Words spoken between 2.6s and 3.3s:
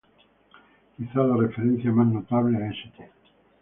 St.